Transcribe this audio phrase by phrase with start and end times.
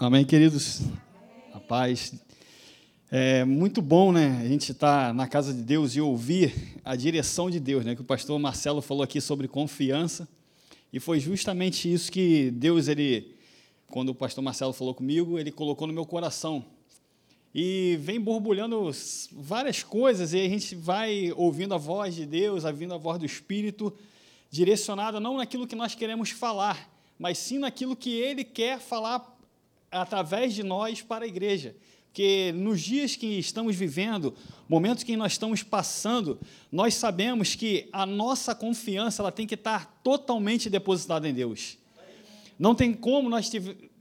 [0.00, 0.82] Amém, queridos?
[1.52, 2.14] A paz.
[3.10, 4.40] É muito bom, né?
[4.44, 7.96] A gente estar tá na casa de Deus e ouvir a direção de Deus, né?
[7.96, 10.28] Que o pastor Marcelo falou aqui sobre confiança.
[10.92, 13.34] E foi justamente isso que Deus, ele,
[13.88, 16.64] quando o pastor Marcelo falou comigo, ele colocou no meu coração.
[17.52, 18.92] E vem borbulhando
[19.32, 23.26] várias coisas, e a gente vai ouvindo a voz de Deus, ouvindo a voz do
[23.26, 23.92] Espírito,
[24.48, 26.88] direcionada não naquilo que nós queremos falar,
[27.18, 29.36] mas sim naquilo que Ele quer falar
[29.90, 31.74] através de nós para a igreja.
[32.06, 34.34] Porque nos dias que estamos vivendo,
[34.68, 36.38] momentos que nós estamos passando,
[36.72, 41.78] nós sabemos que a nossa confiança ela tem que estar totalmente depositada em Deus.
[42.58, 43.50] Não tem como nós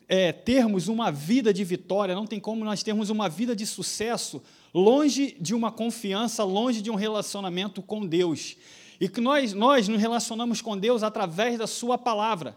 [0.07, 4.41] é, termos uma vida de vitória, não tem como nós termos uma vida de sucesso
[4.73, 8.57] longe de uma confiança, longe de um relacionamento com Deus.
[8.99, 12.55] E que nós, nós nos relacionamos com Deus através da Sua palavra.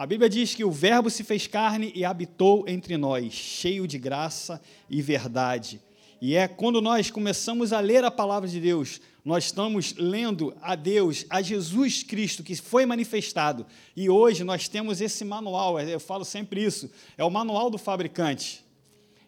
[0.00, 3.98] A Bíblia diz que o Verbo se fez carne e habitou entre nós, cheio de
[3.98, 5.78] graça e verdade.
[6.22, 10.74] E é quando nós começamos a ler a palavra de Deus, nós estamos lendo a
[10.74, 13.66] Deus, a Jesus Cristo que foi manifestado.
[13.94, 18.64] E hoje nós temos esse manual, eu falo sempre isso, é o manual do fabricante.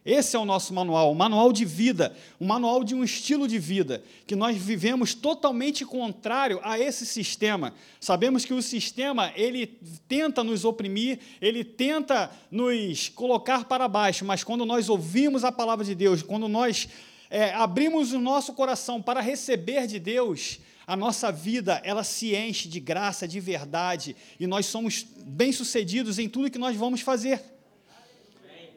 [0.05, 3.57] Esse é o nosso manual, um manual de vida, um manual de um estilo de
[3.57, 7.73] vida, que nós vivemos totalmente contrário a esse sistema.
[8.01, 14.43] Sabemos que o sistema, ele tenta nos oprimir, ele tenta nos colocar para baixo, mas
[14.43, 16.89] quando nós ouvimos a palavra de Deus, quando nós
[17.31, 22.69] é, abrimos o nosso coração para receber de Deus, a nossa vida, ela se enche
[22.69, 27.52] de graça, de verdade, e nós somos bem-sucedidos em tudo que nós vamos fazer.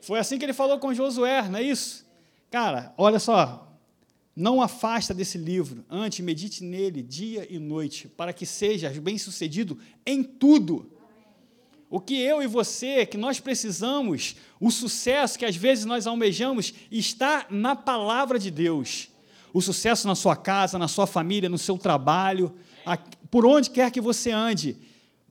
[0.06, 2.06] Foi assim que ele falou com Josué, não é isso?
[2.52, 3.76] Cara, olha só,
[4.36, 10.22] não afasta desse livro, antes medite nele dia e noite, para que sejas bem-sucedido em
[10.22, 10.92] tudo.
[11.90, 16.72] O que eu e você, que nós precisamos, o sucesso que às vezes nós almejamos,
[16.92, 19.10] está na palavra de Deus.
[19.52, 22.54] O sucesso na sua casa, na sua família, no seu trabalho,
[23.32, 24.78] por onde quer que você ande.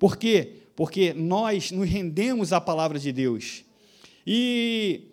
[0.01, 0.63] Por quê?
[0.75, 3.64] Porque nós nos rendemos à palavra de Deus.
[4.27, 5.09] E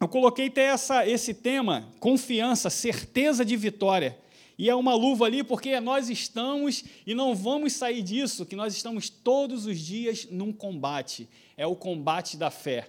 [0.00, 4.16] eu coloquei até essa, esse tema, confiança, certeza de vitória.
[4.58, 8.74] E é uma luva ali porque nós estamos e não vamos sair disso, que nós
[8.74, 11.28] estamos todos os dias num combate.
[11.56, 12.88] É o combate da fé.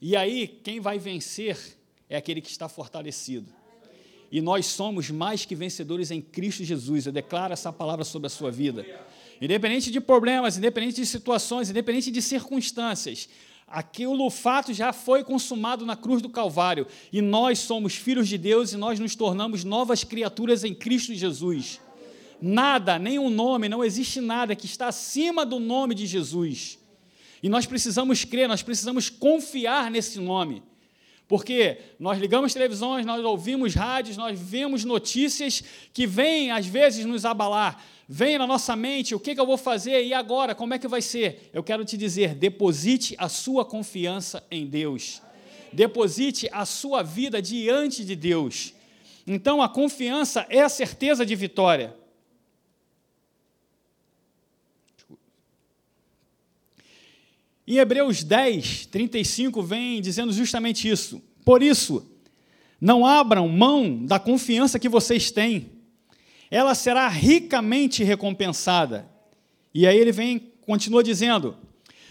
[0.00, 1.58] E aí, quem vai vencer
[2.08, 3.52] é aquele que está fortalecido.
[4.32, 7.06] E nós somos mais que vencedores em Cristo Jesus.
[7.06, 8.86] Eu declaro essa palavra sobre a sua vida.
[9.40, 13.28] Independente de problemas, independente de situações, independente de circunstâncias,
[13.70, 16.88] Aquilo, o fato já foi consumado na cruz do Calvário.
[17.12, 21.80] E nós somos filhos de Deus e nós nos tornamos novas criaturas em Cristo Jesus.
[22.42, 26.78] Nada, nenhum nome, não existe nada que está acima do nome de Jesus.
[27.42, 30.62] E nós precisamos crer, nós precisamos confiar nesse nome.
[31.30, 35.62] Porque nós ligamos televisões, nós ouvimos rádios, nós vemos notícias
[35.94, 37.80] que vêm, às vezes, nos abalar
[38.12, 40.88] vem na nossa mente o que, que eu vou fazer e agora, como é que
[40.88, 41.48] vai ser?
[41.52, 45.22] Eu quero te dizer: deposite a sua confiança em Deus,
[45.72, 48.74] deposite a sua vida diante de Deus.
[49.24, 51.94] Então, a confiança é a certeza de vitória.
[57.66, 61.22] Em Hebreus 10, 35, vem dizendo justamente isso.
[61.44, 62.10] Por isso,
[62.80, 65.80] não abram mão da confiança que vocês têm
[66.50, 69.08] ela será ricamente recompensada.
[69.72, 71.56] E aí ele vem, continua dizendo: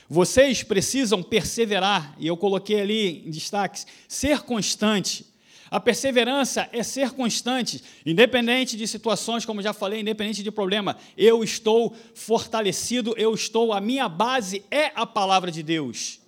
[0.08, 5.26] vocês precisam perseverar, e eu coloquei ali em destaques, ser constante.
[5.72, 10.98] A perseverança é ser constante, independente de situações, como já falei, independente de problema.
[11.18, 16.20] Eu estou fortalecido, eu estou, a minha base é a palavra de Deus.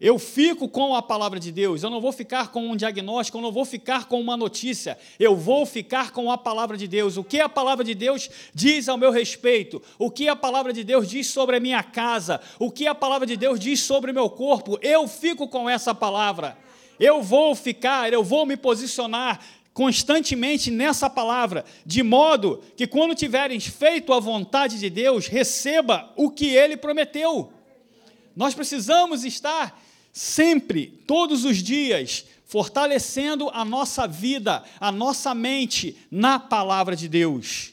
[0.00, 3.42] Eu fico com a palavra de Deus, eu não vou ficar com um diagnóstico, eu
[3.42, 7.16] não vou ficar com uma notícia, eu vou ficar com a palavra de Deus.
[7.16, 10.82] O que a palavra de Deus diz ao meu respeito, o que a palavra de
[10.82, 14.14] Deus diz sobre a minha casa, o que a palavra de Deus diz sobre o
[14.14, 16.58] meu corpo, eu fico com essa palavra.
[17.02, 19.40] Eu vou ficar, eu vou me posicionar
[19.74, 26.30] constantemente nessa palavra, de modo que quando tiverem feito a vontade de Deus, receba o
[26.30, 27.52] que ele prometeu.
[28.36, 29.82] Nós precisamos estar
[30.12, 37.71] sempre, todos os dias, fortalecendo a nossa vida, a nossa mente na palavra de Deus.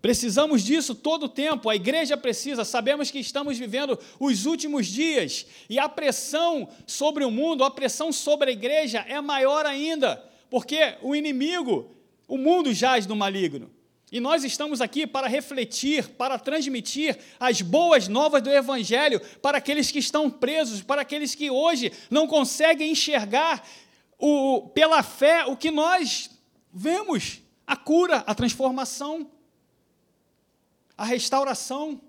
[0.00, 5.44] Precisamos disso todo o tempo, a igreja precisa, sabemos que estamos vivendo os últimos dias.
[5.68, 10.94] E a pressão sobre o mundo, a pressão sobre a igreja é maior ainda, porque
[11.02, 11.90] o inimigo,
[12.28, 13.70] o mundo jaz no maligno.
[14.10, 19.90] E nós estamos aqui para refletir, para transmitir as boas novas do Evangelho para aqueles
[19.90, 23.66] que estão presos, para aqueles que hoje não conseguem enxergar
[24.18, 26.30] o, pela fé o que nós
[26.72, 29.30] vemos: a cura, a transformação,
[30.98, 32.00] a restauração.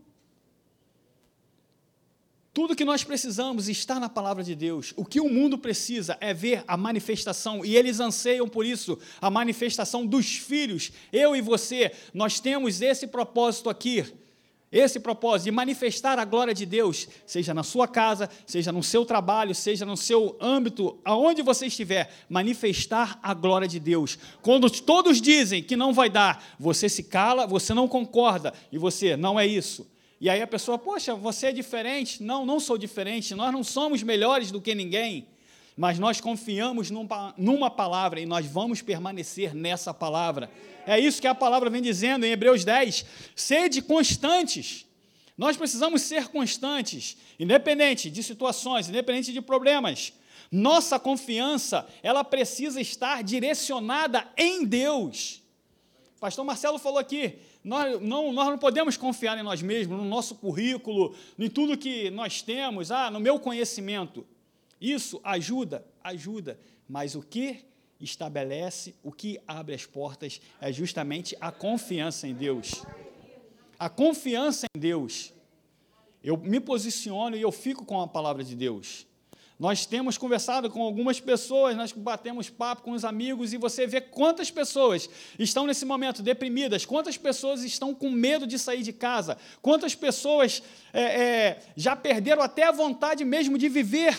[2.51, 4.91] Tudo que nós precisamos está na palavra de Deus.
[4.97, 9.29] O que o mundo precisa é ver a manifestação, e eles anseiam por isso, a
[9.29, 10.91] manifestação dos filhos.
[11.13, 14.03] Eu e você, nós temos esse propósito aqui,
[14.71, 19.03] esse propósito de manifestar a glória de Deus, seja na sua casa, seja no seu
[19.03, 24.17] trabalho, seja no seu âmbito, aonde você estiver, manifestar a glória de Deus.
[24.41, 29.17] Quando todos dizem que não vai dar, você se cala, você não concorda, e você,
[29.17, 29.87] não é isso.
[30.21, 32.21] E aí a pessoa, poxa, você é diferente.
[32.21, 33.33] Não, não sou diferente.
[33.33, 35.27] Nós não somos melhores do que ninguém.
[35.79, 40.51] Mas nós confiamos numa, palavra e nós vamos permanecer nessa palavra.
[40.85, 43.05] É isso que a palavra vem dizendo em Hebreus 10.
[43.33, 44.85] Sede constantes.
[45.37, 50.11] Nós precisamos ser constantes, independente de situações, independente de problemas.
[50.51, 55.41] Nossa confiança, ela precisa estar direcionada em Deus.
[56.19, 60.35] Pastor Marcelo falou aqui, nós não, nós não podemos confiar em nós mesmos, no nosso
[60.35, 64.27] currículo, em tudo que nós temos, ah, no meu conhecimento.
[64.79, 67.65] Isso ajuda, ajuda, mas o que
[67.99, 72.85] estabelece, o que abre as portas é justamente a confiança em Deus.
[73.77, 75.33] A confiança em Deus.
[76.23, 79.05] Eu me posiciono e eu fico com a palavra de Deus.
[79.57, 83.99] Nós temos conversado com algumas pessoas, nós batemos papo com os amigos e você vê
[83.99, 89.37] quantas pessoas estão nesse momento deprimidas, quantas pessoas estão com medo de sair de casa,
[89.61, 94.17] quantas pessoas é, é, já perderam até a vontade mesmo de viver.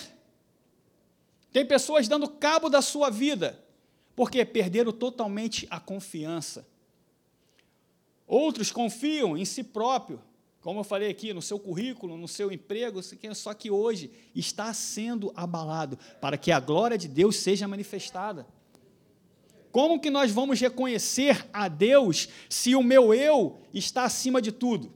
[1.52, 3.62] Tem pessoas dando cabo da sua vida,
[4.14, 6.66] porque perderam totalmente a confiança.
[8.26, 10.22] Outros confiam em si próprio,
[10.60, 13.00] como eu falei aqui, no seu currículo, no seu emprego,
[13.34, 18.46] só que hoje está sendo abalado para que a glória de Deus seja manifestada.
[19.72, 24.92] Como que nós vamos reconhecer a Deus se o meu eu está acima de tudo?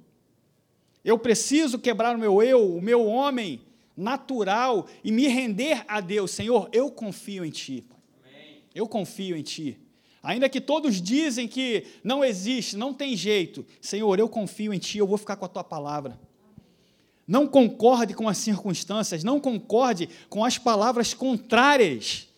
[1.05, 3.61] Eu preciso quebrar o meu eu, o meu homem
[3.97, 6.31] natural e me render a Deus.
[6.31, 7.85] Senhor, eu confio em Ti.
[8.75, 9.79] Eu confio em Ti.
[10.23, 14.99] Ainda que todos dizem que não existe, não tem jeito, Senhor, eu confio em Ti,
[14.99, 16.19] eu vou ficar com a Tua palavra.
[17.27, 22.29] Não concorde com as circunstâncias, não concorde com as palavras contrárias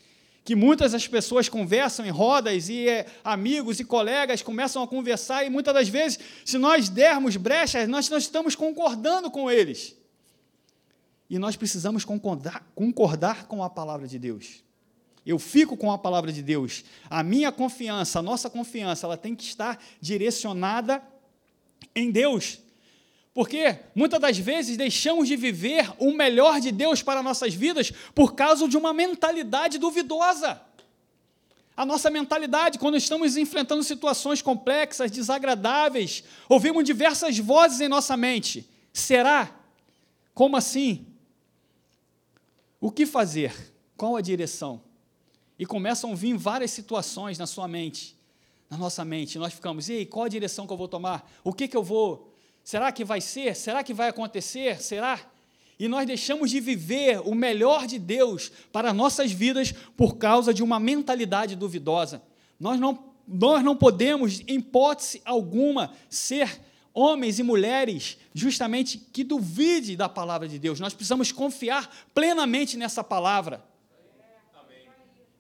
[0.47, 5.45] que muitas das pessoas conversam em rodas e é, amigos e colegas começam a conversar
[5.45, 9.97] e muitas das vezes, se nós dermos brechas, nós não estamos concordando com eles.
[11.29, 14.67] E nós precisamos concordar, concordar com a palavra de Deus
[15.27, 16.85] eu fico com a palavra de Deus.
[17.11, 21.03] A minha confiança, a nossa confiança, ela tem que estar direcionada
[21.95, 22.61] em Deus.
[23.35, 28.35] Porque muitas das vezes deixamos de viver o melhor de Deus para nossas vidas por
[28.35, 30.63] causa de uma mentalidade duvidosa.
[31.77, 38.67] A nossa mentalidade, quando estamos enfrentando situações complexas, desagradáveis, ouvimos diversas vozes em nossa mente.
[38.93, 39.51] Será?
[40.33, 41.05] Como assim?
[42.87, 43.53] O que fazer?
[43.97, 44.81] Qual a direção?
[45.59, 48.17] E começam a vir várias situações na sua mente,
[48.71, 49.41] na nossa mente.
[49.41, 51.29] Nós ficamos, ei, qual a direção que eu vou tomar?
[51.43, 52.33] O que, que eu vou?
[52.63, 53.57] Será que vai ser?
[53.57, 54.81] Será que vai acontecer?
[54.81, 55.19] Será?
[55.81, 60.63] E nós deixamos de viver o melhor de Deus para nossas vidas por causa de
[60.63, 62.23] uma mentalidade duvidosa.
[62.57, 66.61] Nós não, nós não podemos, em hipótese alguma, ser
[66.97, 70.81] homens e mulheres justamente que duvide da palavra de Deus.
[70.81, 73.63] Nós precisamos confiar plenamente nessa palavra.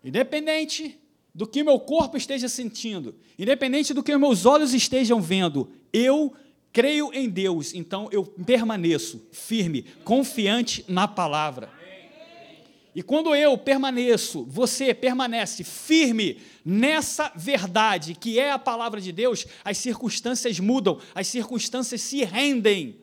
[0.04, 1.00] Independente
[1.34, 6.34] do que meu corpo esteja sentindo, independente do que meus olhos estejam vendo, eu
[6.72, 11.70] creio em Deus, então eu permaneço firme, confiante na palavra.
[12.96, 19.44] E quando eu permaneço, você permanece firme nessa verdade que é a palavra de Deus,
[19.62, 22.98] as circunstâncias mudam, as circunstâncias se rendem.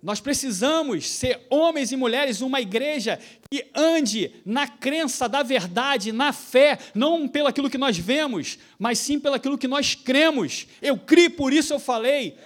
[0.00, 3.18] Nós precisamos ser homens e mulheres, uma igreja
[3.50, 9.00] que ande na crença da verdade, na fé, não pelo aquilo que nós vemos, mas
[9.00, 10.68] sim pelo aquilo que nós cremos.
[10.80, 12.36] Eu criei, por isso eu falei.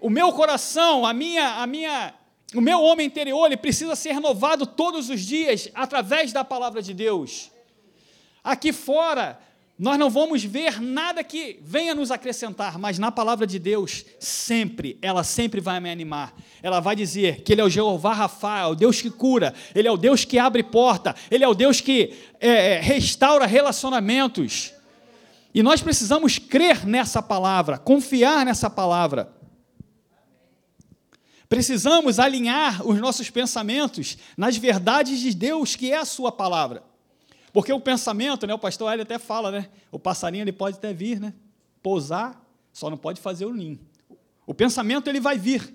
[0.00, 2.14] O meu coração, a minha, a minha,
[2.54, 6.94] o meu homem interior, ele precisa ser renovado todos os dias através da palavra de
[6.94, 7.50] Deus.
[8.42, 9.38] Aqui fora,
[9.78, 14.96] nós não vamos ver nada que venha nos acrescentar, mas na palavra de Deus, sempre,
[15.02, 16.32] ela sempre vai me animar.
[16.62, 19.90] Ela vai dizer que Ele é o Jeová Rafa, o Deus que cura, Ele é
[19.90, 24.72] o Deus que abre porta, Ele é o Deus que é, é, restaura relacionamentos.
[25.52, 29.35] E nós precisamos crer nessa palavra, confiar nessa palavra.
[31.48, 36.82] Precisamos alinhar os nossos pensamentos nas verdades de Deus, que é a sua palavra.
[37.52, 40.92] Porque o pensamento, né, o pastor Hélio até fala, né, o passarinho ele pode até
[40.92, 41.32] vir, né,
[41.82, 43.78] pousar, só não pode fazer o ninho.
[44.46, 45.74] O pensamento ele vai vir.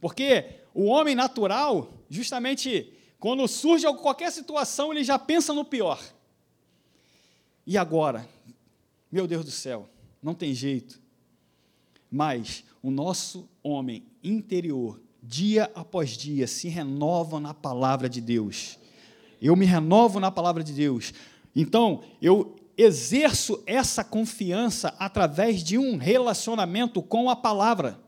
[0.00, 6.00] Porque o homem natural, justamente quando surge qualquer situação, ele já pensa no pior.
[7.66, 8.28] E agora?
[9.10, 9.88] Meu Deus do céu,
[10.22, 11.00] não tem jeito.
[12.10, 18.78] Mas o nosso homem interior, dia após dia, se renova na palavra de Deus.
[19.40, 21.12] Eu me renovo na palavra de Deus.
[21.54, 28.00] Então, eu exerço essa confiança através de um relacionamento com a palavra.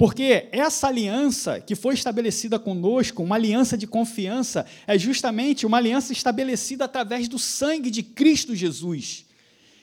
[0.00, 6.10] Porque essa aliança que foi estabelecida conosco, uma aliança de confiança, é justamente uma aliança
[6.10, 9.26] estabelecida através do sangue de Cristo Jesus.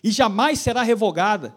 [0.04, 1.56] E jamais será revogada.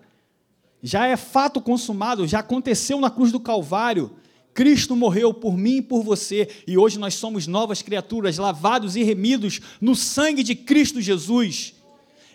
[0.82, 4.12] Já é fato consumado, já aconteceu na cruz do Calvário.
[4.54, 9.02] Cristo morreu por mim e por você, e hoje nós somos novas criaturas, lavados e
[9.02, 11.74] remidos no sangue de Cristo Jesus.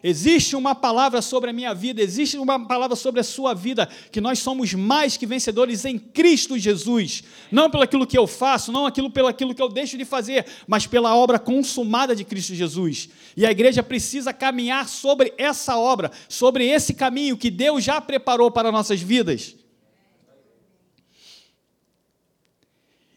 [0.07, 4.21] Existe uma palavra sobre a minha vida, existe uma palavra sobre a sua vida, que
[4.21, 7.23] nós somos mais que vencedores em Cristo Jesus.
[7.51, 10.45] Não pelo aquilo que eu faço, não aquilo pelo aquilo que eu deixo de fazer,
[10.67, 13.09] mas pela obra consumada de Cristo Jesus.
[13.35, 18.51] E a igreja precisa caminhar sobre essa obra, sobre esse caminho que Deus já preparou
[18.51, 19.55] para nossas vidas.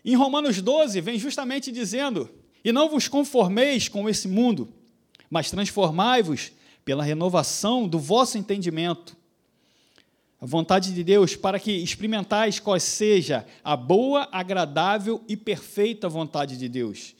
[0.02, 2.30] Em Romanos 12, vem justamente dizendo:
[2.64, 4.72] E não vos conformeis com esse mundo,
[5.28, 6.56] mas transformai-vos
[6.88, 9.14] pela renovação do vosso entendimento.
[10.40, 16.56] A vontade de Deus para que experimentais qual seja a boa, agradável e perfeita vontade
[16.56, 17.14] de Deus.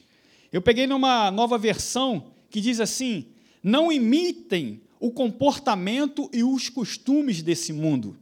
[0.51, 3.27] Eu peguei numa nova versão que diz assim:
[3.61, 8.17] não imitem o comportamento e os costumes desse mundo.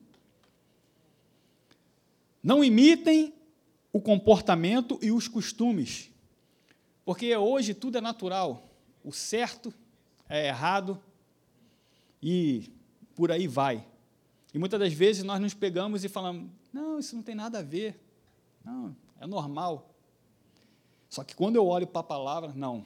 [2.43, 3.33] Não imitem
[3.93, 6.09] o comportamento e os costumes.
[7.05, 8.69] Porque hoje tudo é natural.
[9.01, 9.73] O certo
[10.27, 11.01] é errado,
[12.21, 12.71] e
[13.15, 13.85] por aí vai.
[14.53, 17.63] E muitas das vezes nós nos pegamos e falamos: não, isso não tem nada a
[17.63, 17.99] ver,
[18.63, 19.93] não, é normal.
[21.09, 22.85] Só que quando eu olho para a palavra, não,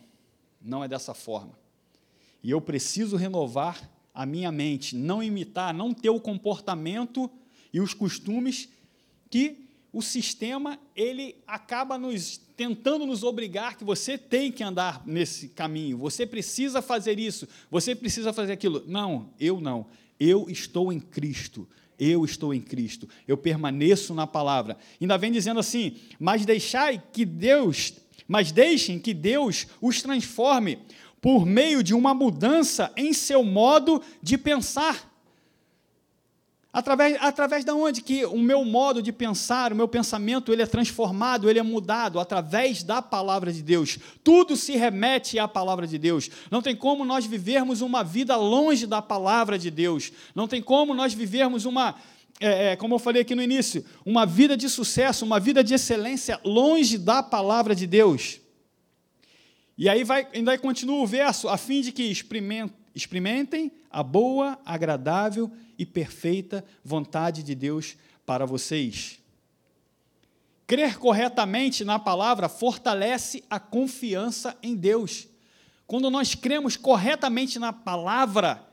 [0.61, 1.57] não é dessa forma.
[2.43, 7.29] E eu preciso renovar a minha mente, não imitar, não ter o comportamento
[7.73, 8.69] e os costumes
[9.29, 9.60] que
[9.93, 15.97] o sistema ele acaba nos tentando nos obrigar que você tem que andar nesse caminho,
[15.97, 18.83] você precisa fazer isso, você precisa fazer aquilo.
[18.87, 19.87] Não, eu não.
[20.19, 21.67] Eu estou em Cristo.
[21.99, 23.09] Eu estou em Cristo.
[23.27, 24.77] Eu permaneço na palavra.
[24.99, 27.93] Ainda vem dizendo assim: "Mas deixai que Deus,
[28.27, 30.79] mas deixem que Deus os transforme
[31.19, 35.10] por meio de uma mudança em seu modo de pensar."
[36.73, 40.65] Através, através de onde que o meu modo de pensar, o meu pensamento, ele é
[40.65, 43.99] transformado, ele é mudado, através da palavra de Deus.
[44.23, 46.29] Tudo se remete à palavra de Deus.
[46.49, 50.13] Não tem como nós vivermos uma vida longe da palavra de Deus.
[50.33, 51.95] Não tem como nós vivermos uma,
[52.39, 55.73] é, é, como eu falei aqui no início, uma vida de sucesso, uma vida de
[55.73, 58.39] excelência longe da palavra de Deus.
[59.77, 62.80] E aí vai, ainda continua o verso, a fim de que experimentem
[63.89, 69.19] a boa, agradável e perfeita vontade de Deus para vocês.
[70.67, 75.27] Crer corretamente na palavra fortalece a confiança em Deus.
[75.85, 78.65] Quando nós cremos corretamente na palavra,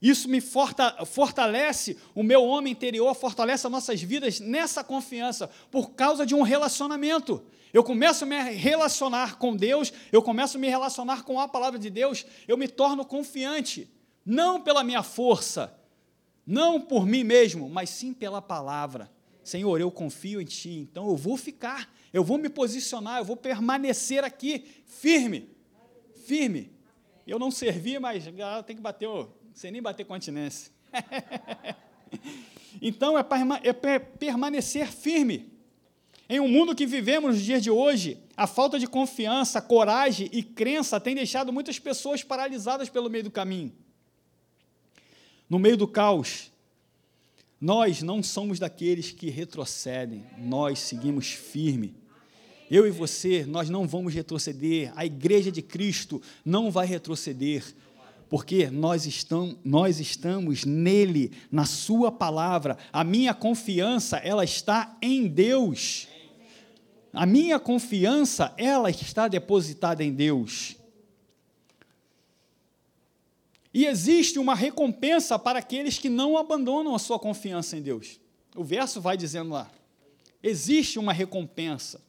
[0.00, 6.24] isso me fortalece o meu homem interior, fortalece as nossas vidas nessa confiança, por causa
[6.24, 7.44] de um relacionamento.
[7.72, 11.78] Eu começo a me relacionar com Deus, eu começo a me relacionar com a palavra
[11.78, 13.90] de Deus, eu me torno confiante,
[14.26, 15.74] não pela minha força,
[16.46, 19.10] não por mim mesmo, mas sim pela palavra.
[19.42, 23.36] Senhor, eu confio em Ti, então eu vou ficar, eu vou me posicionar, eu vou
[23.36, 25.48] permanecer aqui firme,
[26.26, 26.70] firme.
[27.26, 28.24] Eu não servi, mas
[28.66, 29.08] tem que bater,
[29.54, 30.70] sem nem bater continência.
[32.82, 33.24] então é,
[33.62, 35.51] é permanecer firme.
[36.32, 40.42] Em um mundo que vivemos nos dias de hoje, a falta de confiança, coragem e
[40.42, 43.72] crença tem deixado muitas pessoas paralisadas pelo meio do caminho
[45.52, 46.50] no meio do caos,
[47.60, 51.94] nós não somos daqueles que retrocedem, nós seguimos firme.
[52.70, 57.62] Eu e você, nós não vamos retroceder, a igreja de Cristo não vai retroceder,
[58.30, 62.78] porque nós estamos, nós estamos nele, na sua palavra.
[62.90, 66.08] A minha confiança, ela está em Deus.
[67.12, 70.76] A minha confiança, ela está depositada em Deus.
[73.74, 78.20] E existe uma recompensa para aqueles que não abandonam a sua confiança em Deus.
[78.54, 79.70] O verso vai dizendo lá:
[80.42, 82.00] existe uma recompensa.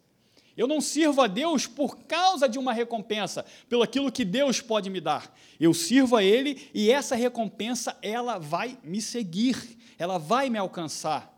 [0.55, 4.89] Eu não sirvo a Deus por causa de uma recompensa, pelo aquilo que Deus pode
[4.89, 5.36] me dar.
[5.60, 9.57] Eu sirvo a Ele e essa recompensa ela vai me seguir,
[9.98, 11.33] ela vai me alcançar.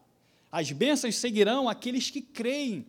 [0.51, 2.85] As bênçãos seguirão aqueles que creem.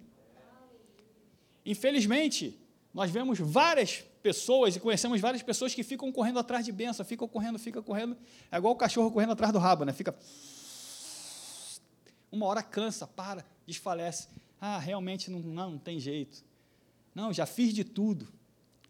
[1.66, 2.56] Infelizmente,
[2.94, 7.28] nós vemos várias pessoas e conhecemos várias pessoas que ficam correndo atrás de bênção, ficam
[7.28, 8.16] correndo, ficam correndo.
[8.50, 9.92] É igual o cachorro correndo atrás do rabo, né?
[9.92, 10.16] Fica.
[12.30, 14.28] Uma hora cansa, para, desfalece.
[14.60, 16.44] Ah, realmente não, não, não tem jeito.
[17.14, 18.28] Não, já fiz de tudo.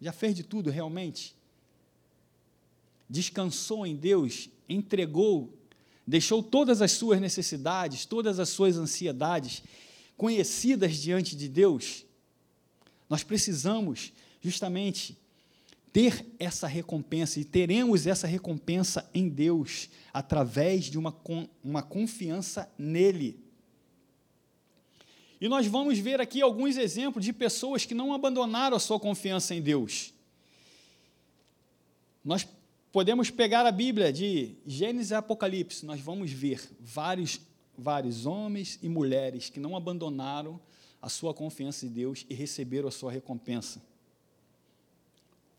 [0.01, 1.35] Já fez de tudo, realmente.
[3.09, 5.53] Descansou em Deus, entregou,
[6.07, 9.63] deixou todas as suas necessidades, todas as suas ansiedades
[10.17, 12.06] conhecidas diante de Deus.
[13.09, 15.17] Nós precisamos justamente
[15.93, 21.17] ter essa recompensa e teremos essa recompensa em Deus através de uma,
[21.65, 23.41] uma confiança nele.
[25.41, 29.55] E nós vamos ver aqui alguns exemplos de pessoas que não abandonaram a sua confiança
[29.55, 30.13] em Deus.
[32.25, 32.47] Nós
[32.91, 37.41] podemos pegar a Bíblia de Gênesis e Apocalipse, nós vamos ver vários,
[37.77, 40.61] vários homens e mulheres que não abandonaram
[41.01, 43.83] a sua confiança em Deus e receberam a sua recompensa.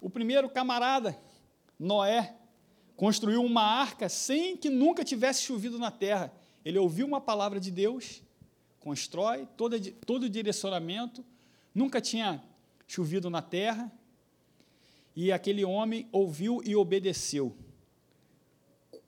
[0.02, 1.18] O primeiro camarada,
[1.80, 2.36] Noé,
[2.96, 6.32] construiu uma arca sem que nunca tivesse chovido na terra.
[6.64, 8.22] Ele ouviu uma palavra de Deus
[8.88, 11.22] constrói todo, todo o direcionamento,
[11.76, 12.42] nunca tinha
[12.88, 13.92] chovido na terra,
[15.14, 17.54] e aquele homem ouviu e obedeceu.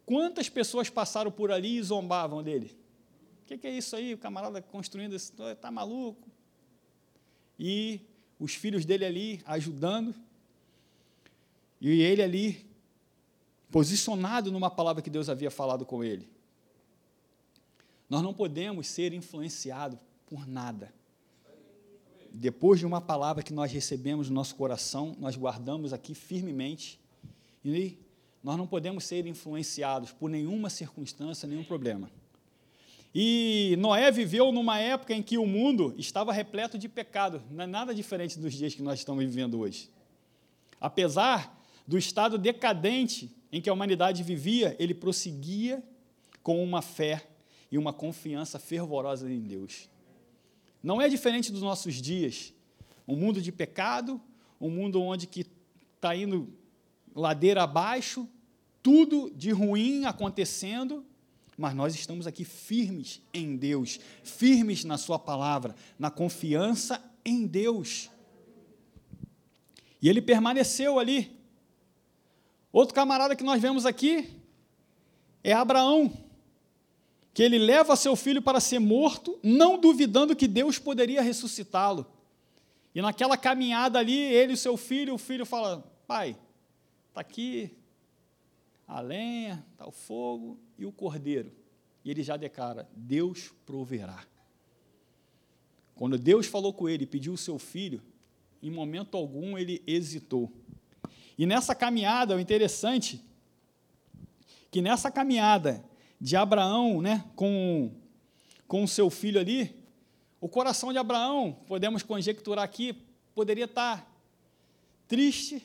[0.06, 2.76] Quantas pessoas passaram por ali e zombavam dele?
[3.50, 4.14] Que, que, é isso aí?
[4.14, 6.30] O camarada construindo isso, está maluco?
[7.58, 8.00] E
[8.40, 10.14] os filhos dele ali ajudando,
[11.82, 12.70] e ele ali
[13.72, 16.30] posicionado numa palavra que Deus havia falado com ele.
[18.08, 20.94] Nós não podemos ser influenciados por nada.
[22.32, 27.00] Depois de uma palavra que nós recebemos no nosso coração, nós guardamos aqui firmemente,
[27.66, 27.98] e
[28.44, 32.12] nós não podemos ser influenciados por nenhuma circunstância, nenhum problema.
[33.14, 37.68] E Noé viveu numa época em que o mundo estava repleto de pecado, não é
[37.68, 39.90] nada diferente dos dias que nós estamos vivendo hoje.
[40.80, 45.84] Apesar do estado decadente em que a humanidade vivia, ele prosseguia
[46.44, 47.28] com uma fé
[47.72, 49.90] e uma confiança fervorosa em Deus.
[50.82, 52.54] Não é diferente dos nossos dias.
[53.08, 54.22] Um mundo de pecado,
[54.62, 55.46] um mundo onde que
[55.96, 56.54] está indo
[57.16, 58.28] ladeira abaixo,
[58.82, 61.06] tudo de ruim acontecendo,
[61.60, 68.10] mas nós estamos aqui firmes em Deus, firmes na Sua palavra, na confiança em Deus.
[70.02, 71.38] E ele permaneceu ali.
[72.72, 74.42] Outro camarada que nós vemos aqui
[75.44, 76.12] é Abraão
[77.34, 82.06] que ele leva seu filho para ser morto, não duvidando que Deus poderia ressuscitá-lo.
[82.94, 86.36] E naquela caminhada ali, ele e seu filho, o filho fala: Pai,
[87.10, 87.72] está aqui
[88.90, 91.52] a lenha, está o fogo e o cordeiro.
[92.04, 94.26] E ele já declara: Deus proverá.
[95.94, 98.02] Quando Deus falou com ele e pediu o seu filho,
[98.64, 100.52] em momento algum ele hesitou.
[101.38, 103.24] E nessa caminhada, o interessante,
[104.72, 105.86] que nessa caminhada,
[106.20, 107.92] de Abraão, né, com
[108.68, 109.76] com o seu filho ali,
[110.40, 112.96] o coração de Abraão, podemos conjecturar aqui,
[113.34, 114.08] poderia estar
[115.08, 115.64] triste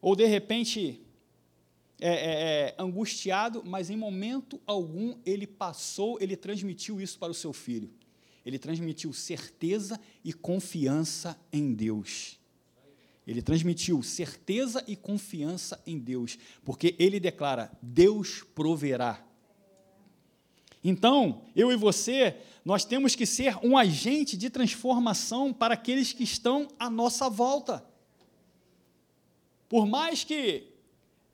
[0.00, 0.98] ou de repente
[2.04, 7.34] é, é, é, angustiado, mas em momento algum ele passou, ele transmitiu isso para o
[7.34, 7.88] seu filho.
[8.44, 12.40] Ele transmitiu certeza e confiança em Deus.
[13.24, 19.24] Ele transmitiu certeza e confiança em Deus, porque ele declara: Deus proverá.
[20.82, 26.24] Então, eu e você, nós temos que ser um agente de transformação para aqueles que
[26.24, 27.86] estão à nossa volta.
[29.68, 30.71] Por mais que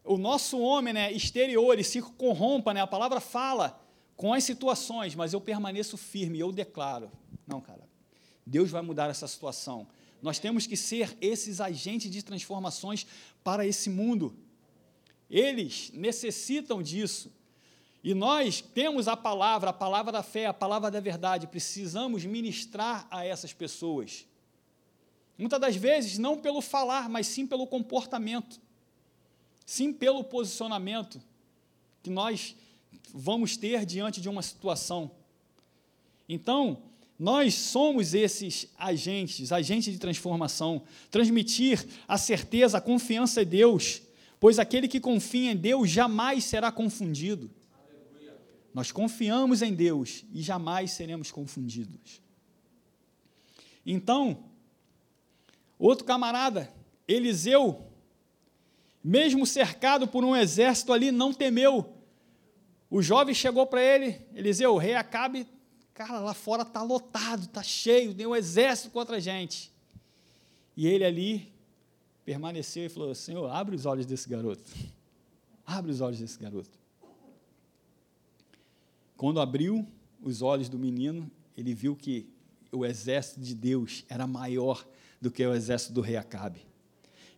[0.09, 3.79] o nosso homem né, exterior se corrompa, né, a palavra fala
[4.17, 7.13] com as situações, mas eu permaneço firme, eu declaro:
[7.47, 7.87] não, cara,
[8.45, 9.87] Deus vai mudar essa situação.
[10.23, 13.07] Nós temos que ser esses agentes de transformações
[13.45, 14.35] para esse mundo.
[15.31, 17.31] Eles necessitam disso.
[18.03, 23.07] E nós temos a palavra, a palavra da fé, a palavra da verdade, precisamos ministrar
[23.11, 24.27] a essas pessoas.
[25.37, 28.61] Muitas das vezes, não pelo falar, mas sim pelo comportamento,
[29.69, 31.21] sim pelo posicionamento
[32.03, 32.57] que nós
[33.13, 35.11] vamos ter diante de uma situação.
[36.27, 36.85] Então,
[37.19, 44.01] nós somos esses agentes, agentes de transformação, transmitir a certeza, a confiança em Deus,
[44.41, 47.51] pois aquele que confia em Deus jamais será confundido.
[48.73, 52.23] Nós confiamos em Deus e jamais seremos confundidos.
[53.85, 54.45] Então,
[55.79, 56.73] outro camarada,
[57.07, 57.88] Eliseu,
[59.03, 61.95] mesmo cercado por um exército ali, não temeu.
[62.91, 65.47] O jovem chegou para ele, Eliseu, o rei Acabe,
[65.93, 69.73] cara, lá fora está lotado, está cheio, tem um exército contra a gente.
[70.77, 71.53] E ele ali
[72.25, 74.71] permaneceu e falou: Senhor, abre os olhos desse garoto.
[75.67, 76.79] Abre os olhos desse garoto.
[79.17, 79.85] Quando abriu
[80.23, 82.29] os olhos do menino, ele viu que
[82.71, 84.87] o exército de Deus era maior
[85.21, 86.68] do que o exército do rei Acabe.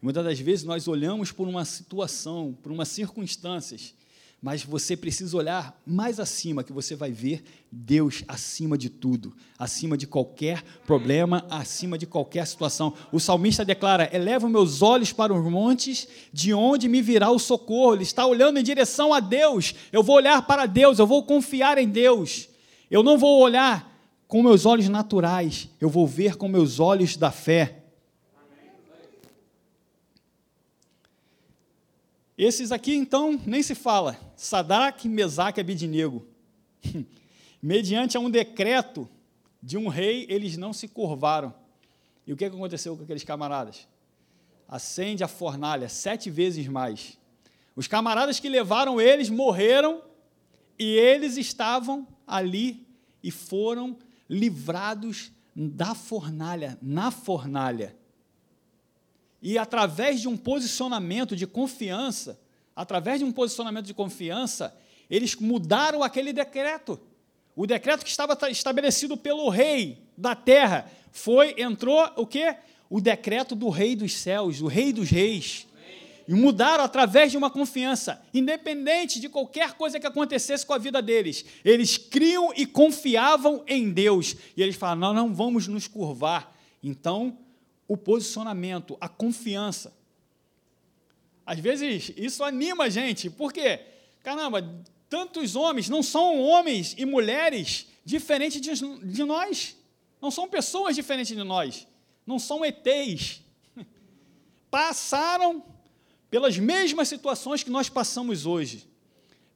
[0.00, 3.94] Muitas das vezes nós olhamos por uma situação, por umas circunstâncias,
[4.42, 9.98] mas você precisa olhar mais acima, que você vai ver Deus acima de tudo, acima
[9.98, 12.94] de qualquer problema, acima de qualquer situação.
[13.12, 17.94] O salmista declara: Eleva meus olhos para os montes, de onde me virá o socorro.
[17.94, 19.74] Ele está olhando em direção a Deus.
[19.92, 22.48] Eu vou olhar para Deus, eu vou confiar em Deus.
[22.90, 23.90] Eu não vou olhar
[24.26, 27.79] com meus olhos naturais, eu vou ver com meus olhos da fé.
[32.42, 34.18] Esses aqui, então, nem se fala.
[34.34, 36.26] Sadraque, Mesaque e Abidinego.
[37.62, 39.06] Mediante a um decreto
[39.62, 41.52] de um rei, eles não se curvaram.
[42.26, 43.86] E o que aconteceu com aqueles camaradas?
[44.66, 47.18] Acende a fornalha sete vezes mais.
[47.76, 50.00] Os camaradas que levaram eles morreram
[50.78, 52.86] e eles estavam ali
[53.22, 57.94] e foram livrados da fornalha, na fornalha.
[59.42, 62.38] E através de um posicionamento de confiança,
[62.76, 64.74] através de um posicionamento de confiança,
[65.08, 67.00] eles mudaram aquele decreto.
[67.56, 72.56] O decreto que estava estabelecido pelo rei da terra foi entrou o quê?
[72.88, 75.66] O decreto do rei dos céus, do rei dos reis.
[76.28, 81.02] E mudaram através de uma confiança, independente de qualquer coisa que acontecesse com a vida
[81.02, 81.44] deles.
[81.64, 84.36] Eles criam e confiavam em Deus.
[84.56, 86.56] E eles falam: não, não vamos nos curvar.
[86.82, 87.36] Então,
[87.90, 89.92] o posicionamento, a confiança.
[91.44, 93.80] Às vezes isso anima a gente, porque,
[94.22, 94.62] caramba,
[95.08, 98.70] tantos homens não são homens e mulheres diferentes de,
[99.12, 99.76] de nós,
[100.22, 101.84] não são pessoas diferentes de nós,
[102.24, 103.42] não são ETs.
[104.70, 105.64] Passaram
[106.30, 108.88] pelas mesmas situações que nós passamos hoje,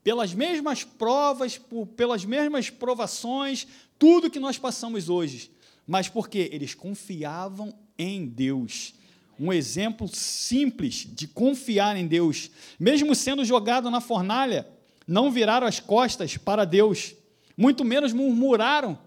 [0.03, 1.57] pelas mesmas provas,
[1.95, 3.65] pelas mesmas provações,
[3.97, 5.49] tudo que nós passamos hoje.
[5.87, 8.93] Mas porque eles confiavam em Deus.
[9.39, 12.49] Um exemplo simples de confiar em Deus.
[12.79, 14.67] Mesmo sendo jogado na fornalha,
[15.07, 17.13] não viraram as costas para Deus,
[17.57, 18.97] muito menos murmuraram.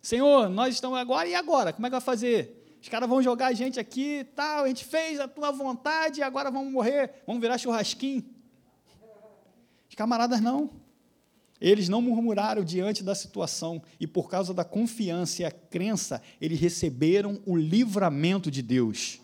[0.00, 1.72] Senhor, nós estamos agora e agora?
[1.72, 2.58] Como é que vai fazer?
[2.80, 6.22] Os caras vão jogar a gente aqui, tal, a gente fez a tua vontade e
[6.22, 8.24] agora vamos morrer, vamos virar churrasquinho.
[9.88, 10.70] Os camaradas não.
[11.60, 16.60] Eles não murmuraram diante da situação e, por causa da confiança e a crença, eles
[16.60, 19.20] receberam o livramento de Deus.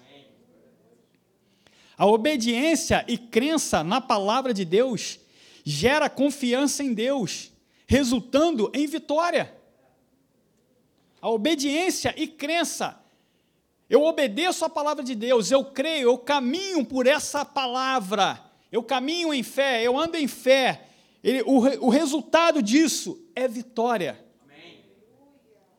[1.96, 5.20] A obediência e crença na palavra de Deus
[5.64, 7.52] gera confiança em Deus,
[7.86, 9.54] resultando em vitória.
[11.20, 13.00] A obediência e crença.
[13.88, 18.42] Eu obedeço a palavra de Deus, eu creio, eu caminho por essa palavra,
[18.72, 20.88] eu caminho em fé, eu ando em fé,
[21.24, 21.56] ele, o,
[21.86, 24.22] o resultado disso é vitória.
[24.42, 24.84] Amém.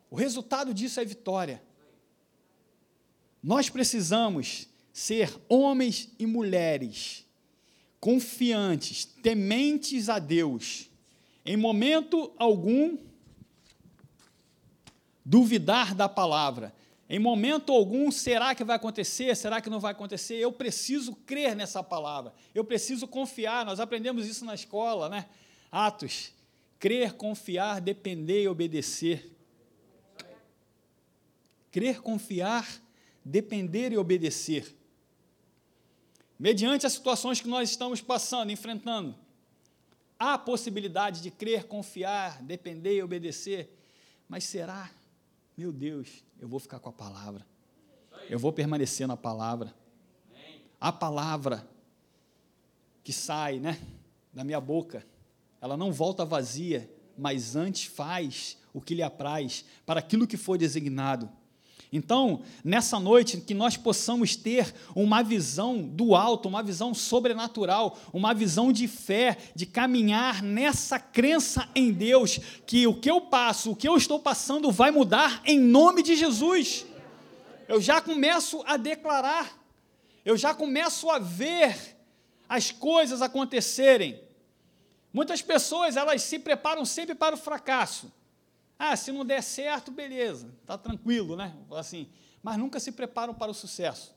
[0.09, 1.61] O resultado disso é vitória.
[3.43, 7.23] Nós precisamos ser homens e mulheres
[7.99, 10.89] confiantes, tementes a Deus,
[11.45, 12.97] em momento algum
[15.23, 16.74] duvidar da palavra.
[17.07, 19.35] Em momento algum, será que vai acontecer?
[19.35, 20.35] Será que não vai acontecer?
[20.35, 22.33] Eu preciso crer nessa palavra.
[22.53, 23.63] Eu preciso confiar.
[23.63, 25.27] Nós aprendemos isso na escola, né?
[25.71, 26.33] Atos.
[26.79, 29.31] Crer, confiar, depender e obedecer.
[31.71, 32.81] Crer, confiar,
[33.23, 34.75] depender e obedecer.
[36.39, 39.15] Mediante as situações que nós estamos passando, enfrentando,
[40.19, 43.69] há a possibilidade de crer, confiar, depender e obedecer.
[44.27, 44.91] Mas será?
[45.55, 47.45] Meu Deus, eu vou ficar com a palavra.
[48.29, 49.73] Eu vou permanecer na palavra.
[50.79, 51.67] A palavra
[53.03, 53.79] que sai, né,
[54.33, 55.05] da minha boca,
[55.61, 60.57] ela não volta vazia, mas antes faz o que lhe apraz, para aquilo que foi
[60.57, 61.29] designado.
[61.95, 68.33] Então, nessa noite, que nós possamos ter uma visão do alto, uma visão sobrenatural, uma
[68.33, 73.75] visão de fé, de caminhar nessa crença em Deus, que o que eu passo, o
[73.77, 76.85] que eu estou passando vai mudar em nome de Jesus.
[77.65, 79.57] Eu já começo a declarar,
[80.25, 81.95] eu já começo a ver
[82.49, 84.19] as coisas acontecerem.
[85.13, 88.11] Muitas pessoas, elas se preparam sempre para o fracasso.
[88.77, 91.55] Ah, se não der certo, beleza, está tranquilo, né?
[91.71, 92.07] Assim,
[92.43, 94.13] mas nunca se preparam para o sucesso.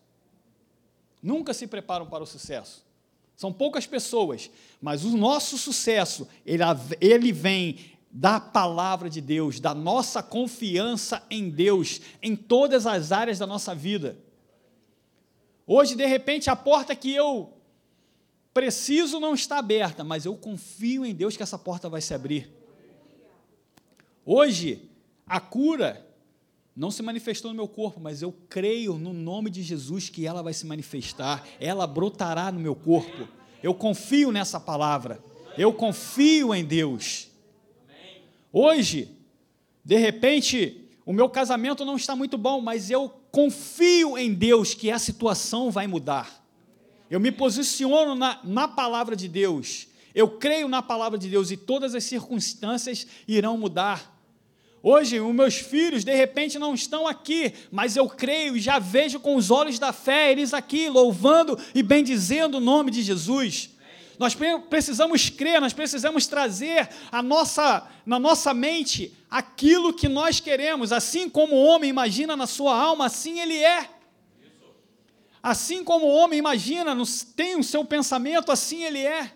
[1.23, 2.85] Nunca se preparam para o sucesso.
[3.37, 4.51] São poucas pessoas,
[4.83, 6.62] mas o nosso sucesso, ele,
[7.01, 7.79] ele vem
[8.11, 13.75] da palavra de Deus, da nossa confiança em Deus, em todas as áreas da nossa
[13.75, 14.18] vida.
[15.66, 17.53] Hoje, de repente, a porta que eu
[18.53, 22.58] preciso não está aberta, mas eu confio em Deus que essa porta vai se abrir.
[24.31, 24.91] Hoje,
[25.27, 26.07] a cura
[26.77, 30.43] não se manifestou no meu corpo, mas eu creio no nome de Jesus que ela
[30.43, 33.27] vai se manifestar, ela brotará no meu corpo.
[33.62, 35.19] Eu confio nessa palavra,
[35.57, 37.31] eu confio em Deus.
[38.53, 39.17] Hoje,
[39.83, 44.91] de repente, o meu casamento não está muito bom, mas eu confio em Deus que
[44.91, 46.45] a situação vai mudar.
[47.09, 49.88] Eu me posiciono na, na palavra de Deus.
[50.14, 54.17] Eu creio na palavra de Deus e todas as circunstâncias irão mudar.
[54.83, 59.19] Hoje, os meus filhos, de repente, não estão aqui, mas eu creio e já vejo
[59.19, 63.71] com os olhos da fé eles aqui, louvando e bendizendo o nome de Jesus.
[64.19, 64.37] Nós
[64.69, 71.29] precisamos crer, nós precisamos trazer a nossa, na nossa mente aquilo que nós queremos, assim
[71.29, 73.88] como o homem imagina na sua alma, assim ele é.
[75.43, 76.97] Assim como o homem imagina,
[77.35, 79.33] tem o seu pensamento, assim ele é.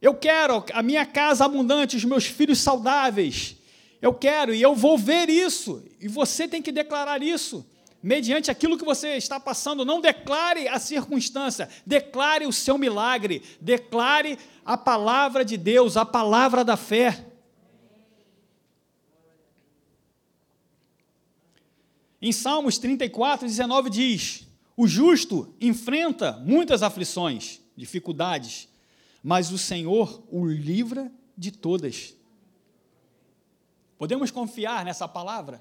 [0.00, 3.57] Eu quero a minha casa abundante, os meus filhos saudáveis.
[4.00, 5.84] Eu quero e eu vou ver isso.
[6.00, 7.66] E você tem que declarar isso
[8.02, 14.38] mediante aquilo que você está passando, não declare a circunstância, declare o seu milagre, declare
[14.64, 17.26] a palavra de Deus, a palavra da fé.
[22.20, 28.68] Em Salmos 34, 19 diz: O justo enfrenta muitas aflições, dificuldades,
[29.22, 32.17] mas o Senhor o livra de todas.
[33.98, 35.60] Podemos confiar nessa palavra?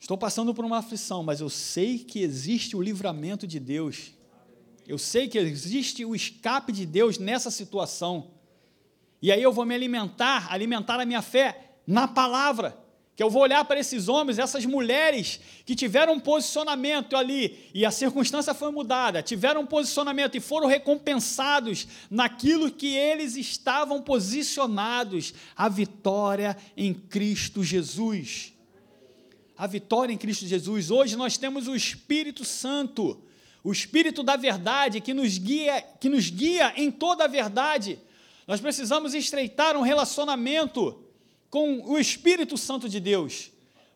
[0.00, 4.12] Estou passando por uma aflição, mas eu sei que existe o livramento de Deus.
[4.88, 8.32] Eu sei que existe o escape de Deus nessa situação.
[9.20, 12.81] E aí eu vou me alimentar, alimentar a minha fé na palavra.
[13.22, 17.86] Que eu vou olhar para esses homens, essas mulheres que tiveram um posicionamento ali e
[17.86, 25.34] a circunstância foi mudada, tiveram um posicionamento e foram recompensados naquilo que eles estavam posicionados,
[25.56, 28.52] a vitória em Cristo Jesus
[29.56, 30.90] a vitória em Cristo Jesus.
[30.90, 33.22] Hoje nós temos o Espírito Santo,
[33.62, 38.00] o Espírito da verdade que nos guia, que nos guia em toda a verdade.
[38.48, 41.00] Nós precisamos estreitar um relacionamento
[41.52, 43.52] com o Espírito Santo de Deus,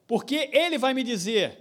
[0.06, 1.58] porque ele vai me dizer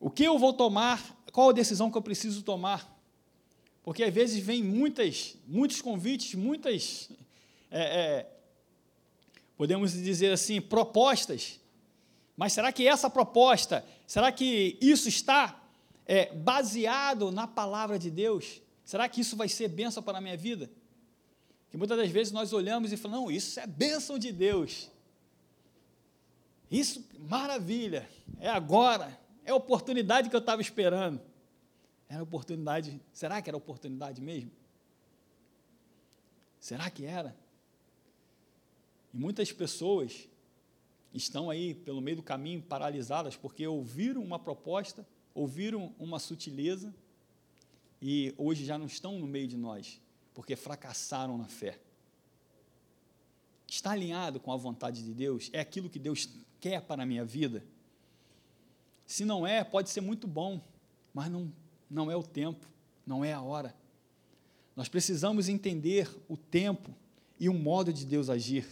[0.00, 2.92] o que eu vou tomar, qual a decisão que eu preciso tomar.
[3.84, 7.08] Porque às vezes vem muitas, muitos convites, muitas,
[7.70, 8.26] é, é,
[9.56, 11.60] podemos dizer assim, propostas
[12.36, 15.58] mas será que essa proposta, será que isso está
[16.04, 18.60] é, baseado na palavra de Deus?
[18.84, 20.70] Será que isso vai ser bênção para a minha vida?
[21.76, 24.90] Que muitas das vezes nós olhamos e falamos, não, isso é bênção de Deus.
[26.70, 28.08] Isso, maravilha,
[28.40, 31.20] é agora, é a oportunidade que eu estava esperando.
[32.08, 34.50] Era oportunidade, será que era oportunidade mesmo?
[36.58, 37.36] Será que era?
[39.12, 40.30] E muitas pessoas
[41.12, 46.94] estão aí pelo meio do caminho paralisadas porque ouviram uma proposta, ouviram uma sutileza
[48.00, 50.00] e hoje já não estão no meio de nós
[50.36, 51.80] porque fracassaram na fé.
[53.66, 55.48] Está alinhado com a vontade de Deus?
[55.50, 56.28] É aquilo que Deus
[56.60, 57.64] quer para a minha vida?
[59.06, 60.60] Se não é, pode ser muito bom,
[61.14, 61.50] mas não,
[61.88, 62.68] não é o tempo,
[63.06, 63.74] não é a hora.
[64.76, 66.94] Nós precisamos entender o tempo
[67.40, 68.66] e o modo de Deus agir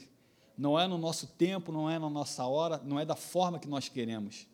[0.59, 3.67] não é no nosso tempo, não é na nossa hora, não é da forma que
[3.67, 4.47] nós queremos.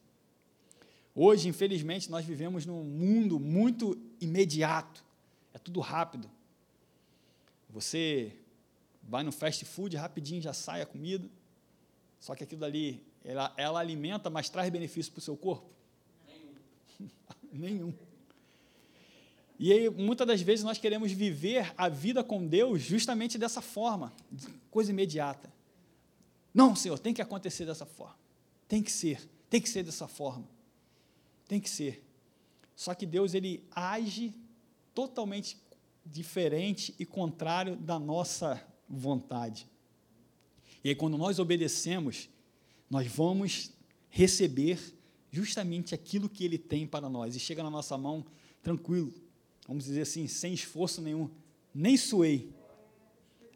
[1.13, 5.05] Hoje, infelizmente, nós vivemos num mundo muito imediato,
[5.53, 6.31] é tudo rápido.
[7.73, 8.37] Você
[9.03, 11.29] vai no fast food, rapidinho já sai a comida,
[12.19, 15.71] só que aquilo dali, ela, ela alimenta, mas traz benefício para o seu corpo?
[16.29, 17.09] Nenhum.
[17.53, 17.95] Nenhum.
[19.59, 24.13] E aí, muitas das vezes, nós queremos viver a vida com Deus justamente dessa forma,
[24.71, 25.53] coisa imediata.
[26.53, 28.19] Não, Senhor, tem que acontecer dessa forma.
[28.67, 30.49] Tem que ser, tem que ser dessa forma.
[31.47, 32.03] Tem que ser.
[32.75, 34.35] Só que Deus ele age
[34.95, 35.59] totalmente
[36.05, 39.67] diferente e contrário da nossa vontade.
[40.83, 42.29] E aí quando nós obedecemos,
[42.89, 43.73] nós vamos
[44.09, 44.79] receber
[45.31, 48.25] justamente aquilo que ele tem para nós e chega na nossa mão
[48.63, 49.13] tranquilo,
[49.67, 51.31] vamos dizer assim, sem esforço nenhum,
[51.75, 52.53] nem suei.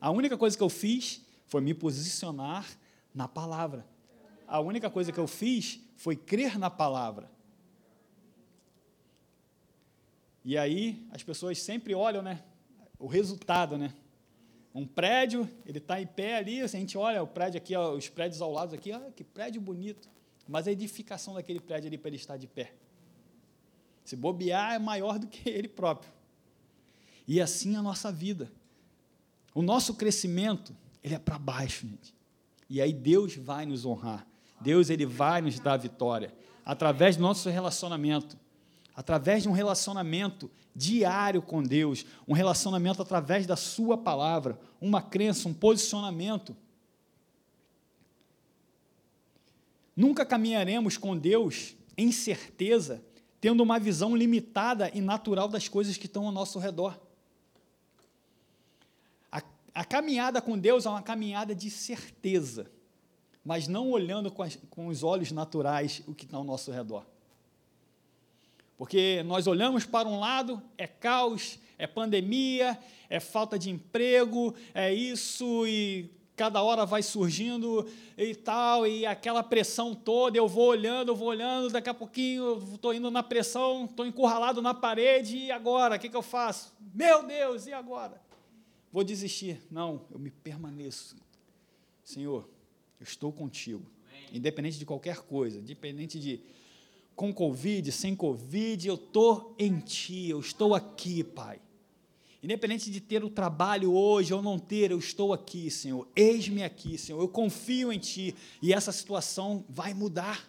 [0.00, 2.66] A única coisa que eu fiz foi me posicionar
[3.14, 3.86] na palavra.
[4.46, 7.30] A única coisa que eu fiz foi crer na palavra.
[10.44, 12.42] E aí as pessoas sempre olham, né?
[12.98, 13.94] O resultado, né?
[14.74, 18.08] Um prédio, ele está em pé ali, a gente olha o prédio aqui, ó, os
[18.08, 20.08] prédios ao lado aqui, ó, que prédio bonito.
[20.46, 22.74] Mas a edificação daquele prédio ali para ele estar de pé.
[24.04, 26.12] Se bobear é maior do que ele próprio.
[27.26, 28.52] E assim a nossa vida.
[29.54, 32.14] O nosso crescimento, ele é para baixo, gente.
[32.68, 34.26] E aí Deus vai nos honrar.
[34.60, 38.36] Deus ele vai nos dar vitória através do nosso relacionamento,
[38.94, 45.48] através de um relacionamento diário com Deus, um relacionamento através da sua palavra, uma crença,
[45.48, 46.56] um posicionamento.
[49.96, 53.02] Nunca caminharemos com Deus em certeza,
[53.40, 56.98] tendo uma visão limitada e natural das coisas que estão ao nosso redor.
[59.30, 59.42] A,
[59.74, 62.70] a caminhada com Deus é uma caminhada de certeza,
[63.44, 67.04] mas não olhando com, as, com os olhos naturais o que está ao nosso redor.
[68.76, 74.92] Porque nós olhamos para um lado, é caos, é pandemia, é falta de emprego, é
[74.92, 81.10] isso e cada hora vai surgindo e tal, e aquela pressão toda, eu vou olhando,
[81.10, 85.50] eu vou olhando, daqui a pouquinho estou indo na pressão, estou encurralado na parede, e
[85.50, 85.96] agora?
[85.96, 86.74] O que, que eu faço?
[86.92, 88.20] Meu Deus, e agora?
[88.92, 89.60] Vou desistir.
[89.70, 91.16] Não, eu me permaneço.
[92.02, 92.48] Senhor,
[93.00, 93.84] eu estou contigo.
[94.32, 96.40] Independente de qualquer coisa, independente de
[97.14, 101.60] com Covid, sem Covid, eu estou em Ti, eu estou aqui, Pai.
[102.42, 106.06] Independente de ter o trabalho hoje ou não ter, eu estou aqui, Senhor.
[106.14, 107.18] Eis-me aqui, Senhor.
[107.18, 110.46] Eu confio em Ti e essa situação vai mudar.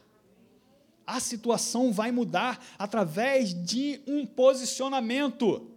[1.07, 5.71] A situação vai mudar através de um posicionamento.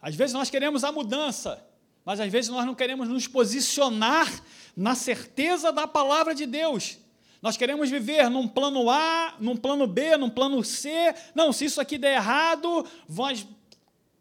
[0.00, 1.66] Às vezes nós queremos a mudança,
[2.04, 4.32] mas às vezes nós não queremos nos posicionar
[4.76, 6.98] na certeza da palavra de Deus.
[7.46, 11.14] Nós queremos viver num plano A, num plano B, num plano C.
[11.32, 13.46] Não, se isso aqui der errado, nós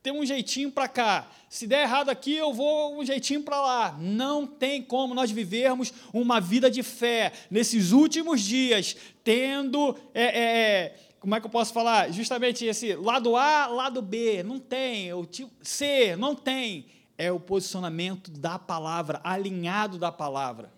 [0.03, 1.27] ter um jeitinho para cá.
[1.49, 3.97] Se der errado aqui, eu vou um jeitinho para lá.
[3.99, 9.97] Não tem como nós vivermos uma vida de fé nesses últimos dias, tendo.
[10.13, 12.11] É, é, é como é que eu posso falar?
[12.11, 14.43] Justamente esse lado A, lado B.
[14.43, 15.11] Não tem.
[15.13, 16.85] O tipo C, não tem.
[17.17, 20.71] É o posicionamento da palavra, alinhado da palavra.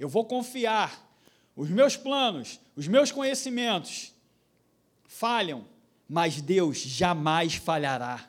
[0.00, 1.03] Eu vou confiar
[1.56, 4.12] os meus planos, os meus conhecimentos
[5.04, 5.64] falham,
[6.08, 8.28] mas Deus jamais falhará.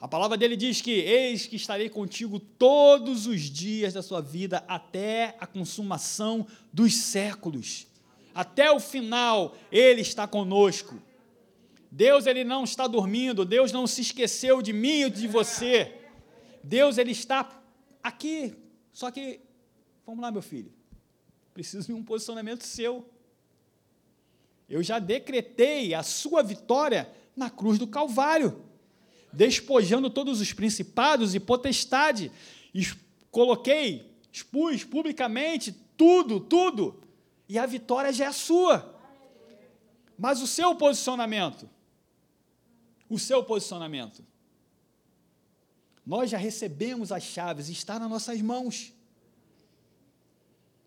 [0.00, 4.64] A palavra dele diz que: Eis que estarei contigo todos os dias da sua vida,
[4.68, 7.86] até a consumação dos séculos.
[8.34, 11.02] Até o final, Ele está conosco.
[11.90, 15.94] Deus ele não está dormindo, Deus não se esqueceu de mim e de você.
[16.62, 17.62] Deus ele está
[18.02, 18.54] aqui.
[18.92, 19.40] Só que,
[20.04, 20.70] vamos lá, meu filho.
[21.58, 23.04] Preciso de um posicionamento seu.
[24.68, 28.64] Eu já decretei a sua vitória na cruz do Calvário,
[29.32, 32.30] despojando todos os principados e potestade.
[33.32, 37.02] Coloquei, expus publicamente tudo, tudo,
[37.48, 38.96] e a vitória já é sua.
[40.16, 41.68] Mas o seu posicionamento,
[43.10, 44.24] o seu posicionamento,
[46.06, 48.92] nós já recebemos as chaves, está nas nossas mãos.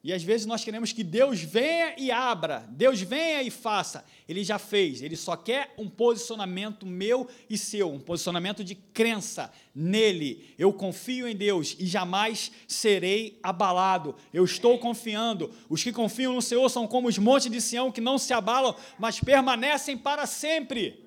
[0.03, 4.03] E às vezes nós queremos que Deus venha e abra, Deus venha e faça.
[4.27, 9.53] Ele já fez, ele só quer um posicionamento meu e seu, um posicionamento de crença
[9.75, 10.55] nele.
[10.57, 14.15] Eu confio em Deus e jamais serei abalado.
[14.33, 15.51] Eu estou confiando.
[15.69, 18.75] Os que confiam no Senhor são como os montes de Sião que não se abalam,
[18.97, 21.05] mas permanecem para sempre.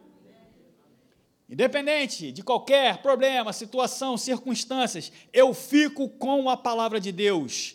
[1.50, 7.74] Independente de qualquer problema, situação, circunstâncias, eu fico com a palavra de Deus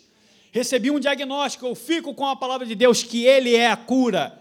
[0.52, 4.40] recebi um diagnóstico, eu fico com a palavra de Deus que Ele é a cura.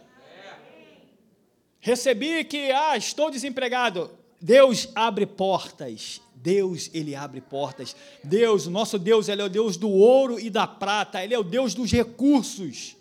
[1.80, 4.12] Recebi que, ah, estou desempregado.
[4.42, 6.22] Deus abre portas.
[6.36, 7.96] Deus, Ele abre portas.
[8.24, 11.24] Deus, o nosso Deus, Ele é o Deus do ouro e da prata.
[11.24, 12.96] Ele é o Deus dos recursos.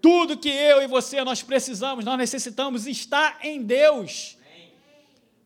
[0.00, 4.36] Tudo que eu e você nós precisamos, nós necessitamos, está em Deus.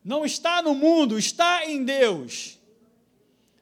[0.03, 2.59] Não está no mundo, está em Deus.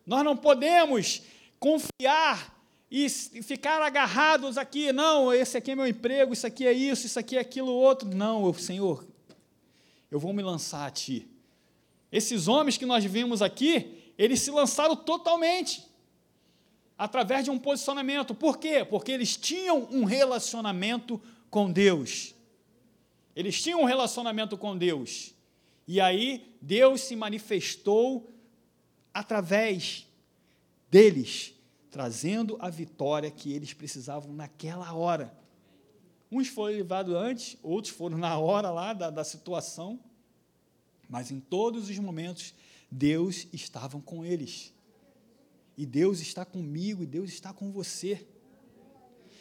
[0.05, 1.21] Nós não podemos
[1.59, 2.60] confiar
[2.91, 7.17] e ficar agarrados aqui, não, esse aqui é meu emprego, isso aqui é isso, isso
[7.17, 8.13] aqui é aquilo outro.
[8.13, 9.07] Não, Senhor,
[10.11, 11.25] eu vou me lançar a Ti.
[12.11, 15.87] Esses homens que nós vimos aqui, eles se lançaram totalmente,
[16.97, 18.35] através de um posicionamento.
[18.35, 18.83] Por quê?
[18.83, 21.19] Porque eles tinham um relacionamento
[21.49, 22.35] com Deus.
[23.33, 25.33] Eles tinham um relacionamento com Deus.
[25.87, 28.29] E aí Deus se manifestou
[29.13, 30.05] através
[30.89, 31.53] deles,
[31.91, 35.37] trazendo a vitória que eles precisavam naquela hora.
[36.31, 39.99] Uns foram levados antes, outros foram na hora lá da, da situação,
[41.09, 42.55] mas em todos os momentos,
[42.89, 44.73] Deus estava com eles.
[45.77, 48.25] E Deus está comigo, e Deus está com você.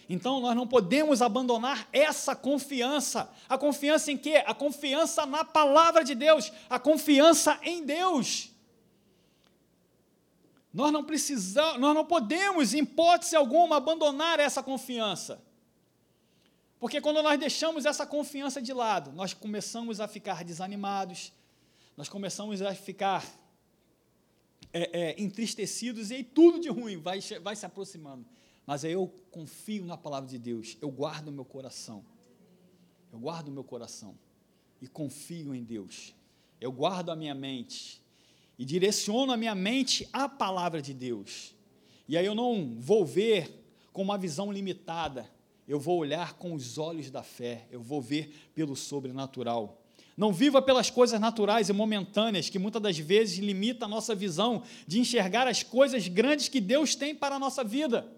[0.09, 3.31] Então nós não podemos abandonar essa confiança.
[3.49, 4.43] A confiança em quê?
[4.45, 8.50] A confiança na palavra de Deus, a confiança em Deus.
[10.73, 15.43] Nós não precisamos, nós não podemos, em hipótese alguma, abandonar essa confiança.
[16.79, 21.33] Porque quando nós deixamos essa confiança de lado, nós começamos a ficar desanimados,
[21.97, 23.23] nós começamos a ficar
[24.73, 28.25] é, é, entristecidos e aí tudo de ruim vai, vai se aproximando.
[28.65, 32.05] Mas aí eu confio na palavra de Deus, eu guardo o meu coração,
[33.13, 34.17] eu guardo o meu coração
[34.81, 36.15] e confio em Deus,
[36.61, 38.01] eu guardo a minha mente
[38.61, 41.55] e direciono a minha mente à palavra de Deus,
[42.07, 45.27] e aí eu não vou ver com uma visão limitada,
[45.67, 49.81] eu vou olhar com os olhos da fé, eu vou ver pelo sobrenatural.
[50.15, 54.63] Não viva pelas coisas naturais e momentâneas que muitas das vezes limita a nossa visão
[54.87, 58.13] de enxergar as coisas grandes que Deus tem para a nossa vida.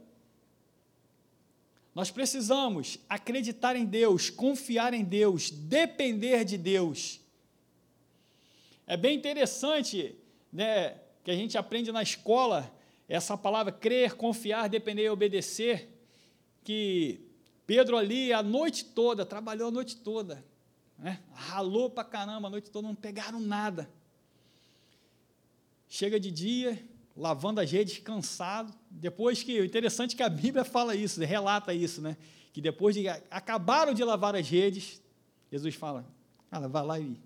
[1.95, 7.21] Nós precisamos acreditar em Deus, confiar em Deus, depender de Deus.
[8.89, 10.17] É bem interessante,
[10.53, 12.71] né, que a gente aprende na escola
[13.09, 15.89] essa palavra crer, confiar, depender e obedecer,
[16.65, 17.21] que
[17.67, 20.45] Pedro ali a noite toda, trabalhou a noite toda,
[20.99, 23.91] né, ralou para caramba a noite toda, não pegaram nada.
[25.89, 26.83] Chega de dia,
[27.17, 28.73] lavando as redes cansado.
[28.91, 32.17] Depois que, o interessante é que a Bíblia fala isso, relata isso, né?
[32.53, 35.03] Que depois de acabaram de lavar as redes,
[35.51, 36.07] Jesus fala:
[36.51, 37.21] "Cara, vai lá e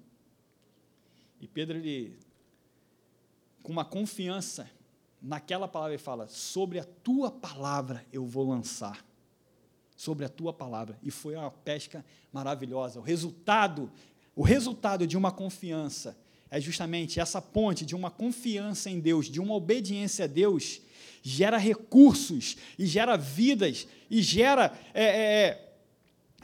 [1.40, 2.18] e Pedro ele
[3.66, 4.70] com uma confiança
[5.20, 9.04] naquela palavra ele fala: "Sobre a tua palavra eu vou lançar"
[9.96, 10.96] sobre a tua palavra.
[11.02, 13.00] E foi uma pesca maravilhosa.
[13.00, 13.90] O resultado,
[14.36, 16.16] o resultado de uma confiança
[16.48, 20.80] é justamente essa ponte de uma confiança em Deus, de uma obediência a Deus,
[21.22, 24.78] gera recursos e gera vidas e gera.
[24.94, 25.66] É, é, é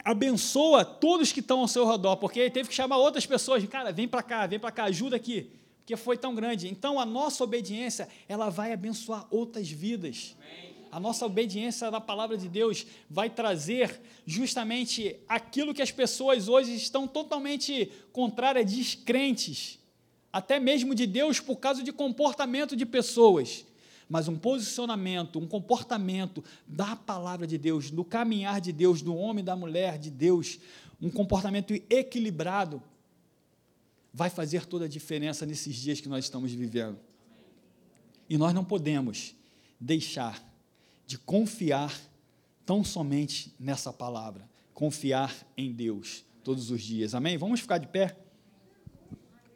[0.03, 3.91] abençoa todos que estão ao seu redor, porque ele teve que chamar outras pessoas, cara,
[3.93, 5.49] vem para cá, vem para cá, ajuda aqui,
[5.83, 6.69] porque foi tão grande.
[6.69, 10.35] Então a nossa obediência, ela vai abençoar outras vidas.
[10.89, 16.73] A nossa obediência na palavra de Deus vai trazer justamente aquilo que as pessoas hoje
[16.73, 19.79] estão totalmente contrárias, descrentes
[20.31, 23.63] até mesmo de Deus por causa de comportamento de pessoas,
[24.09, 29.43] mas um posicionamento, um comportamento da palavra de Deus, do caminhar de Deus, do homem,
[29.43, 30.59] da mulher de Deus,
[30.99, 32.81] um comportamento equilibrado,
[34.13, 36.99] vai fazer toda a diferença nesses dias que nós estamos vivendo.
[38.29, 39.35] E nós não podemos
[39.79, 40.41] deixar
[41.05, 41.99] de confiar
[42.65, 47.15] tão somente nessa palavra, confiar em Deus todos os dias.
[47.15, 47.37] Amém?
[47.37, 48.15] Vamos ficar de pé?